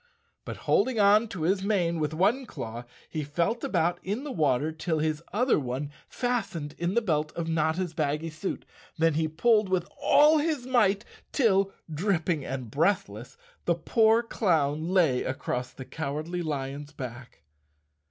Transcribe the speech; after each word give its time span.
But 0.45 0.57
holding 0.65 0.99
on 0.99 1.27
to 1.27 1.43
his 1.43 1.61
mane 1.61 1.99
with 1.99 2.11
one 2.11 2.47
claw, 2.47 2.85
he 3.07 3.23
felt 3.23 3.63
about 3.63 3.99
in 4.01 4.23
the 4.23 4.31
water 4.31 4.71
till 4.71 4.97
his 4.97 5.21
other 5.31 5.59
one 5.59 5.91
fastened 6.07 6.73
in 6.79 6.95
the 6.95 7.03
belt 7.03 7.31
of 7.33 7.47
Notta's 7.47 7.93
baggy 7.93 8.31
suit. 8.31 8.65
Then 8.97 9.13
he 9.13 9.27
pulled 9.27 9.69
with 9.69 9.87
all 10.01 10.39
his 10.39 10.65
might 10.65 11.05
till, 11.31 11.71
dripping 11.93 12.43
and 12.43 12.71
breathless, 12.71 13.37
the 13.65 13.75
poor 13.75 14.23
clown 14.23 14.89
lay 14.89 15.23
across 15.23 15.71
the 15.71 15.85
Cowardly 15.85 16.41
Lion's 16.41 16.91
back. 16.93 17.43